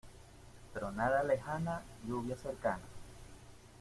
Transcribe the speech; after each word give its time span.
Tronada 0.73 1.21
lejana, 1.21 1.83
lluvia 2.07 2.33
cercana. 2.35 2.81